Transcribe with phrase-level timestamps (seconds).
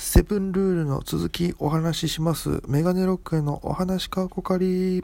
[0.00, 2.62] セブンルールの続きお話しします。
[2.68, 5.02] メガネロックへのお話かこかり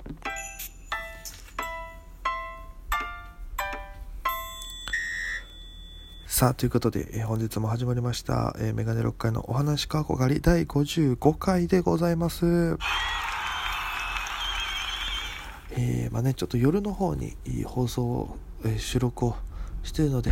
[6.26, 12.78] さあということで、えー本日も始まりました、えーメガネロックへのお話かこかり第55回でございます。
[15.72, 17.36] えーまあねちょっと夜の方に
[17.66, 19.34] 放送を、え収録を
[19.82, 20.30] しているので、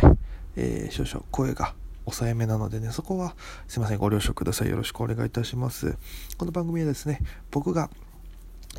[0.55, 1.75] え少々声が
[2.05, 3.35] 抑えめなのでねそこは
[3.67, 5.97] すいませんご了承くださいよろしくお願いいたします
[6.37, 7.19] この番組はですね
[7.51, 7.89] 僕が、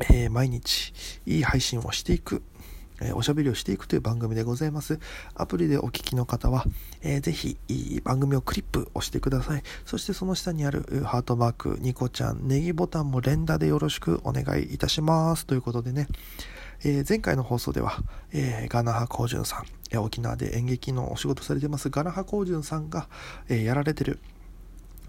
[0.09, 0.93] えー毎日
[1.25, 2.43] いい配信をしていく
[3.01, 4.99] えーおしゃべりをしていくという番組でございます。
[5.35, 6.63] アプリでお聞きの方は、
[7.01, 9.63] えーぜひいい番組をクリップ押してください。
[9.85, 15.45] そしてその下にあるハートマーク、ニコちゃん、ネギボタンも連打でよろしくお願いいたします。
[15.45, 16.07] ということでね、
[16.83, 17.97] えー前回の放送では、
[18.31, 23.07] えーガナハコウジュンさん、えー沖縄で演劇のお仕事されてますガナハコウジュンさんが、
[23.49, 24.19] えやられてる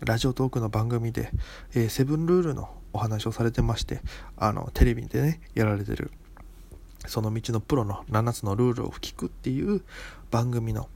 [0.01, 1.31] ラジオトークの番組で、
[1.75, 4.01] えセブンルールのお話をされてまして、
[4.37, 6.11] あの、テレビでね、やられてる
[7.07, 9.83] その道のプロの7つのルールを聞くっていう
[10.31, 10.89] 番組の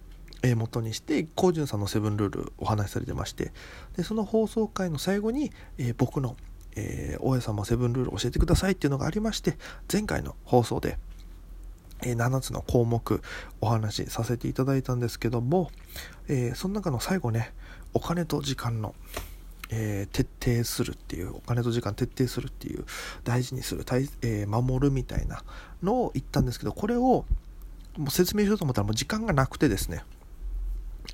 [0.43, 3.53] えー元にしてコウジュンさんのセブンルールお話しされてまして
[3.97, 6.37] でその放送回の最後に、えー僕の、
[6.81, 9.59] えー大家さんもセブンルール教えてくださいっていうのがありまして
[9.92, 10.98] 前回の放送で、
[12.03, 13.22] えー7つの項目
[13.61, 15.70] お話しさせていただいたんですけども、
[16.28, 17.53] えーその中の最後ね
[17.92, 18.95] お金と時間の
[19.70, 22.84] えー徹底するっていうお金と時間徹底するっていう
[23.25, 25.42] 大事にする大、え守るみたいな
[25.83, 27.25] のを言ったんですけどこれを
[27.97, 30.03] もう説明しようと思ったらもう時間がなくてですね、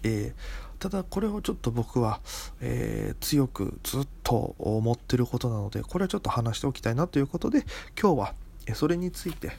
[0.05, 2.21] えーただこれをちょっと僕は、
[2.61, 7.65] えー強くずっと思ってることなのでこれはちょっと話しておきたいなということで
[8.01, 8.35] 今日は
[8.75, 9.53] それについて、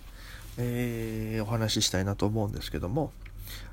[0.57, 3.11] えーお話ししたいなと思うんですけども、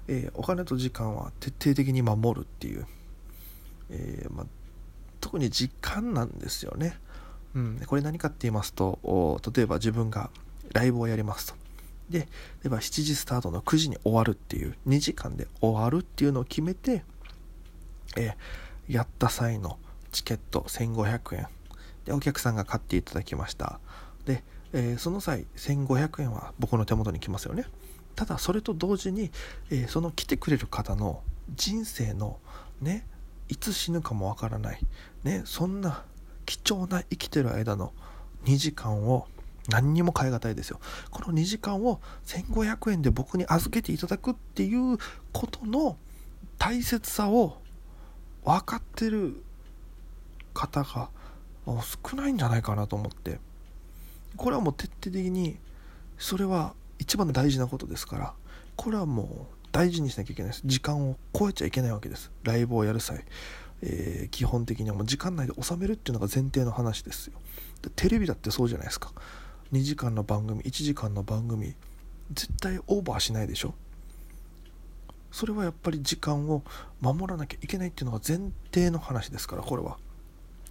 [0.09, 2.87] えーお金と時間は徹底的に守るっていう、
[3.91, 4.47] えま
[5.20, 6.98] 特に時間なんですよね。
[7.55, 10.28] うん、これ何かって言いますと例えば自分が
[10.72, 11.54] ライブをやりますと。
[12.10, 12.27] で例
[12.66, 17.04] えば7時スタートの9時に終わるっていう2時間で終わるっていうのを決めて、
[18.16, 18.34] えー
[18.87, 19.78] やった際の
[20.12, 21.47] チケット1500円。
[22.04, 23.81] でお客さんが買っていただきました。
[24.26, 27.65] で、えーその際1500円は僕の手元に来ますよね。
[28.15, 29.31] ただそれと同時に、
[29.70, 31.22] えーその来てくれる方の
[31.54, 32.38] 人生の
[32.81, 33.06] ね
[33.48, 34.81] いつ死ぬかもわからない、
[35.22, 36.04] ね、そんな
[36.47, 37.92] 貴重な生きてる間の
[38.44, 39.26] 2時間を
[39.69, 40.78] 何にも代え難いですよ。
[41.10, 44.98] この2時間を1500円で僕に預けていただくっていう
[45.32, 45.97] ことの
[46.59, 47.59] 大切さを
[48.44, 49.43] 分かってる
[50.53, 51.10] 方が
[51.66, 53.38] 少ないんじゃないかなと思って。
[54.37, 55.59] これはもう徹底的に
[56.19, 58.34] それは一番大事なことですから
[58.77, 60.62] これはもう大事にしなきゃいけないです。
[60.65, 62.31] 時間を超えちゃいけないわけです。
[62.44, 63.25] ライブをやる際、
[63.83, 67.34] えー基本的にはもう時間内で収めるっていうのが前提の話ですよ。
[67.83, 69.12] でテレビだってそうじゃないですか。
[69.72, 71.75] 2時間の番組1時間の番組
[72.33, 73.75] 絶対オーバーしないでしょ。
[75.34, 76.62] それはやっぱり時間を
[77.00, 78.39] 守らなきゃいけないっていうのが前
[78.72, 79.99] 提の話ですからこれは。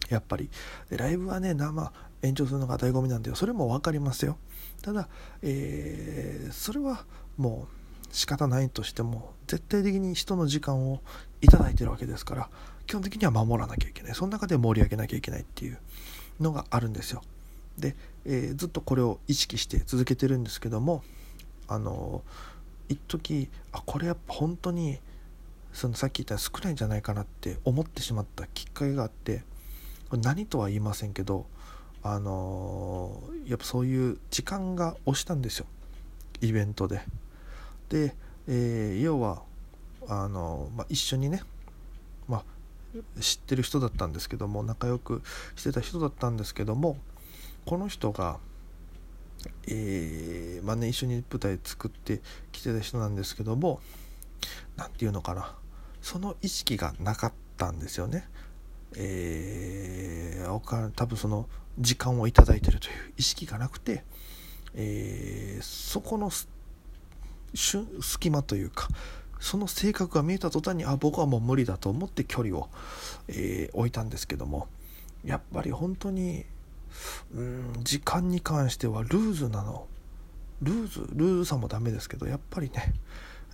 [0.09, 0.50] やっぱり。
[0.90, 1.91] ライブはね生
[2.22, 4.38] 延長するのが醍醐味なんでそれも分かりますよ。
[4.81, 5.09] ただ、
[5.41, 7.03] えーそれは
[7.35, 11.01] もう仕方ないとしても絶対的に人の時間を
[11.41, 12.50] いただいてるわけですから
[12.88, 14.16] 基本的には守らなきゃいけない。
[14.16, 15.78] その中で盛り上げなきゃいけないっていう
[16.40, 17.22] のがあるんですよ。
[17.78, 21.03] で、えーずっとこれを意識して続けてるんですけども
[21.68, 22.24] あの
[22.89, 24.99] 一時あこれやっぱ本当に
[25.71, 29.44] そのさっき言った少ないんじゃないかなって思ってしまったきっかけがあって
[30.09, 31.45] これ何とは言いませんけど
[32.03, 35.66] あのやっぱそういう時間が押したんですよ
[36.41, 37.01] イベントで。
[37.89, 38.16] で、
[38.47, 39.41] えー要は
[40.07, 41.44] あの、まあ、一緒にね、
[42.27, 42.44] ま
[43.17, 45.21] あ、知ってる人だったんですけども仲良く
[45.55, 46.97] してた人だったんですけども
[47.65, 48.39] この人が、
[49.67, 52.21] えーまあね、一緒に舞台作って
[52.51, 53.79] きてた人なんですけども
[54.75, 55.55] 何て言うのかな
[56.01, 58.27] その意識がなかったんですよね。
[58.95, 61.47] えー多分その
[61.79, 64.03] 時間をいただいてるという意識がなくて、
[64.75, 66.29] えーそこの
[67.53, 68.88] 隙間というか
[69.39, 72.69] その性格が見えた途端にあ僕はもう無理だと思って距離を、
[73.27, 74.68] えー置いたんですけども
[75.23, 76.45] やっぱり本当に
[77.36, 79.88] うん時間に関してはルーズなの。
[80.62, 82.94] ルーズルーズさもダメですけどやっぱりね、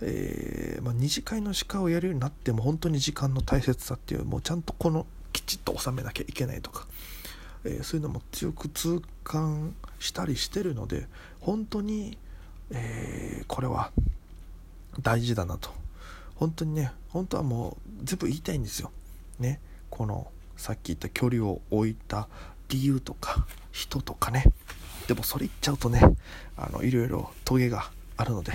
[0.00, 6.86] えーまあ、二次会の司会をやるようになっても本当に時間の大切さっていうもうちゃんとこのきちっと収めなきゃいけないとか、
[7.64, 11.08] えーそういうのも強く痛感したりしてるので
[11.40, 12.16] 本当に、
[12.70, 13.90] えーこれは
[15.00, 15.70] 大事だなと。
[16.36, 18.92] 本当にね本当はもう全部言いたいんですよ。
[19.38, 19.60] ね
[19.90, 22.28] このさっき言った距離を置いた
[22.70, 24.44] 理由とか人とかね。
[25.06, 26.00] でもそれ言っちゃうとね
[26.56, 28.52] あのいろいろトゲがあるので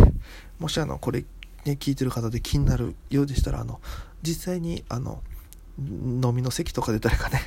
[0.57, 1.25] もしあのこれ
[1.65, 3.81] ね聞いてる方で気になるようでしたらあの
[4.21, 5.21] 実際にあの
[5.77, 7.41] 飲みの席とかで誰かね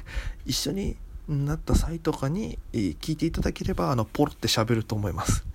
[0.44, 0.96] 一緒に
[1.28, 5.46] なった際とかに聞いていただければあのポロって喋ると思います。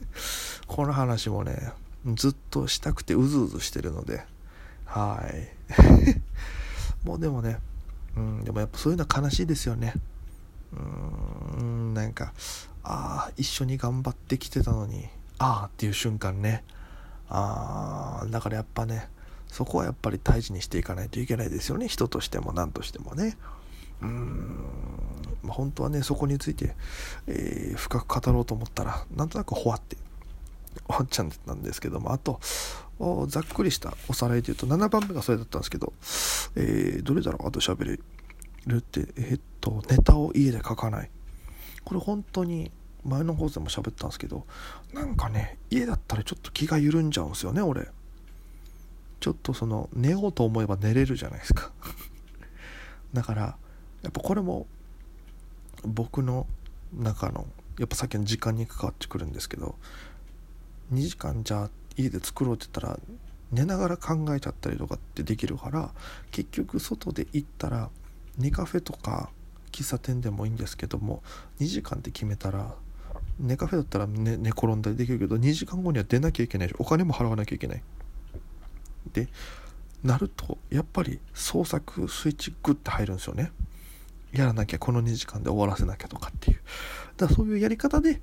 [0.66, 1.72] この話もね
[2.14, 4.24] ずっとしたくてうずうずしてるので
[4.84, 6.22] はい。
[7.04, 7.58] もうでもね
[8.16, 9.94] うんでもやっぱそういうのは悲しいですよね。
[10.72, 12.32] うーんなんか
[12.82, 15.08] ああ一緒に頑張ってきてたのに
[15.38, 16.64] ああっていう瞬間ね。
[17.28, 19.08] ああだからやっぱね
[19.48, 21.88] そこはやっぱり大事にしていかないといけないですよね。
[21.88, 23.36] 人としても何としてもね。
[24.02, 24.64] うん
[25.48, 26.74] 本当はねそこについて、
[27.26, 29.96] えー、深く語ろうと思ったらなんとなくほわって
[30.86, 32.12] 終わっちゃったんですけども。
[32.12, 32.40] あと
[33.28, 35.92] ざっくりしたおさらいで言うと7番目がそれだったんですけど、
[36.56, 37.48] えー、どれだろう？
[37.48, 37.98] あと喋れ
[38.66, 41.10] るってえ、っとネタを家で書かない。
[41.84, 42.70] これ本当に
[43.04, 44.44] 前の放送でも喋ったんですけど
[44.92, 47.88] なんかね家だったらちょっと気が緩んじゃうんですよね俺。
[49.20, 51.70] ちょっとその寝ようと思えば寝れるじゃないですか。
[53.12, 53.42] だから
[54.02, 54.66] やっぱこれも
[55.84, 56.46] 僕の
[56.92, 57.46] 中の
[57.78, 59.76] やっぱさっきの時間に関わってくるんですけど
[60.92, 63.00] 2時間じゃあ家で作ろうって言ったら
[63.52, 65.92] 寝ながら考えちゃったりとかってできるから
[66.30, 67.90] 結局外で行ったら
[68.38, 69.30] 寝カフェとか
[69.72, 71.22] 喫茶店でもいいんですけども
[71.60, 72.74] 2時間って決めたら
[73.38, 77.82] 寝カフェだったら寝寝転んだりできるけど2時間後には出なきゃいけないしお金も払わなきゃいけない。
[79.12, 79.28] で
[80.02, 83.52] なるとやっぱり創作スイッチグッて入るんですよね。
[84.32, 86.60] やらなきゃこの2時間で終わらせなきゃとかっていう。
[87.16, 88.20] だからそういうやり方で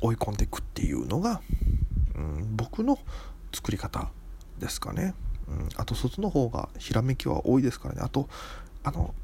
[0.00, 1.40] 追い込んでいくっていうのが、
[2.16, 2.98] うん、僕の
[3.52, 4.10] 作り方
[4.58, 5.14] ですかね、
[5.48, 8.00] うん、あとそっちの方がひらめきは多いですからね。
[8.02, 8.28] あと
[8.84, 9.14] あの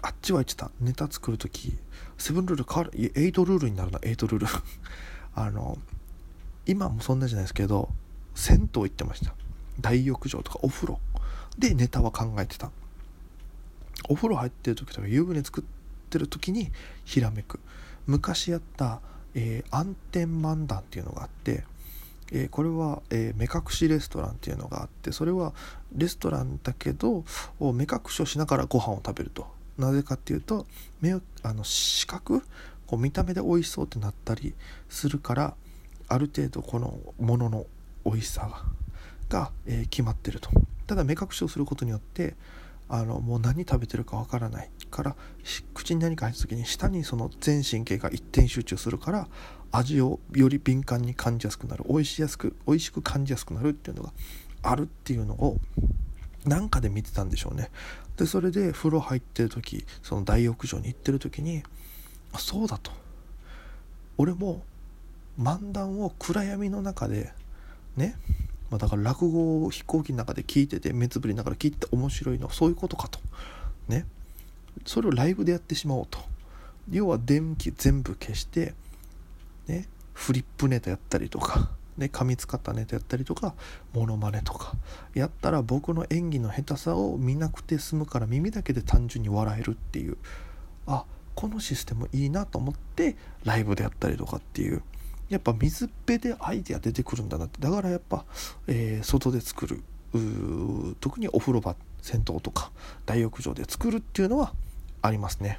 [0.00, 0.70] あっちは言ってた。
[0.80, 1.76] ネタ作る時
[2.16, 2.98] セブンルール変わる。
[2.98, 3.98] いエイトルールになるな。
[4.02, 4.46] エイトルール。
[5.34, 5.78] あの
[6.66, 7.88] 今もそんなじゃないですけど
[8.34, 9.34] 銭湯行ってました。
[9.80, 11.00] 大浴場とかお風呂。
[11.58, 12.70] でネタは考えてた。
[14.08, 15.64] お風呂入ってる時とか湯船作っ
[16.10, 16.70] てる時に
[17.04, 17.58] ひらめく。
[18.06, 19.00] 昔やった、
[19.34, 21.64] えー、暗転漫談っていうのがあって
[22.32, 25.54] えー、これは、えー、目隠しレストランっていうのがあってそれは
[25.94, 27.24] レストランだけど
[27.60, 29.46] 目隠しをしながらご飯を食べると。
[29.78, 30.66] なぜかっていうと
[31.00, 32.42] 目あの視覚
[32.88, 34.54] こう見た目で美味しそうってなったり
[34.88, 35.54] するから
[36.08, 37.66] ある程度このものの
[38.04, 38.50] 美味しさ
[39.28, 40.50] が、えー、決まってると。
[40.86, 42.34] ただ目隠しをすることによって
[42.88, 45.16] あのもう何食べてるかわからないから
[45.74, 49.28] 口に何か入った時に舌にその全神経が一点集中するから
[49.70, 54.12] 味をより敏感に感じやすくなる美味しやすく美味しく感じやすくなるっていうのが
[54.62, 55.58] あるっていうのを
[56.44, 57.70] なんかで見てたんでしょうね。
[58.16, 61.62] でそれで風呂入ってる時その大浴場に行ってる時に
[62.32, 62.90] あそうだと。
[64.16, 64.62] 俺も
[65.38, 67.32] 漫談を暗闇の中で
[67.96, 68.16] ね、
[68.70, 73.18] まあ、だから落語を飛行機の中で聞いてて目つぶりながら聞いて面白いのはそういうことかと。
[73.88, 74.06] ね。
[74.86, 76.18] それをライブでやってしまおうと。
[76.90, 78.74] 要は電気全部消して
[79.66, 79.88] ね。
[80.14, 83.54] フリップネタやったりとかね、噛みつかったネタやったりとか
[83.92, 84.74] モノマネとか。
[85.14, 90.16] やったら僕の演技の下手さを見なくて済むから耳だけで単純に笑えるっていう。
[90.86, 94.82] あこのシステムいいなと思ってライブでやったりとかっていう。
[95.28, 97.60] やっぱ水っぺでアイデア出てくるんだなって。
[97.60, 98.24] だからやっぱ、
[98.66, 99.82] えー、外で作る
[101.00, 102.70] 特にお風呂場銭湯とか
[103.04, 104.52] 大浴場で作るっていうのは
[105.02, 105.58] ありますね。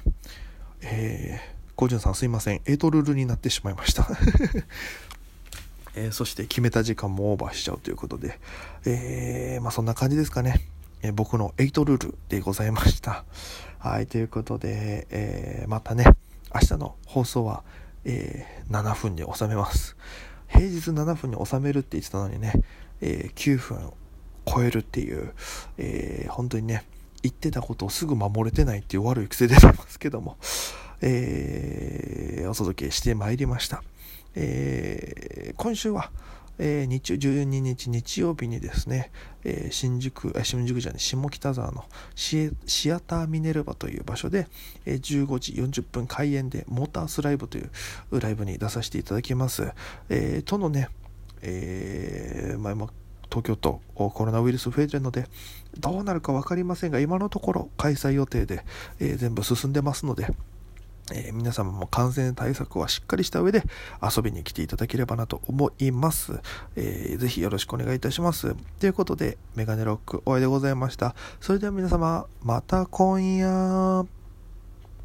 [0.82, 2.60] えー、コジュンさんすいません。
[2.66, 4.08] エイトルールになってしまいました。
[5.94, 8.38] えー、そして決めた時間もオーバーしちゃうということで、
[8.84, 10.60] えー、まあ、そんな感じですかね。
[11.02, 13.24] え、僕の8ルールでございました。
[13.78, 16.04] はい、ということで、えまたね、
[16.54, 17.64] 明日の放送は、
[18.04, 19.96] え7分に収めます。
[20.48, 22.52] 平日7分に収めるって言ってたのにね、
[23.00, 23.92] え9分
[24.46, 25.32] 超えるっていう、
[25.78, 26.84] え本当にね、
[27.22, 30.36] 言ってたことをすぐ守れてないっていう悪い癖出てますけども、
[31.00, 33.82] えーお届けしてまいりました。
[34.34, 36.10] えー、今週は、
[36.62, 39.10] えー、日中12日日曜日にですね、
[39.44, 42.52] えー、新宿、新宿じゃない、下北沢のシ
[42.92, 44.46] アターミネルバという場所で、
[44.84, 47.70] えー、15時40分開演でモータースライブという
[48.20, 49.72] ライブに出させていただきます。
[50.10, 50.90] えー、とのね、
[51.40, 52.74] えー、まあ、
[53.30, 55.26] 東京都コロナウイルス増えてるので、
[55.78, 58.64] どうなるか分かりませんが、今のところ開催予定で、
[58.98, 60.26] えー、全部進んでますので、
[61.12, 63.62] えー、皆様も感染対策はしっかりした上で
[64.02, 66.40] 遊びに来ていただければなと思います。
[66.76, 68.54] えー、ぜひよろしくお願いいたします。
[68.78, 71.14] ということで、メガネロックお会いでございました。
[71.40, 74.19] それでは皆様、また今夜。